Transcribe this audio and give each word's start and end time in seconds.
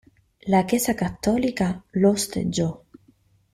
La 0.47 0.65
Chiesa 0.65 0.95
cattolica 0.95 1.83
lo 1.91 2.09
osteggiò. 2.09 2.83